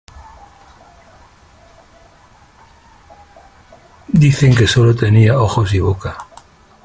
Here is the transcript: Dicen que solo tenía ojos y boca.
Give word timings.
Dicen 4.23 4.55
que 4.55 4.65
solo 4.65 4.95
tenía 4.95 5.39
ojos 5.39 5.71
y 5.75 5.79
boca. 5.79 6.17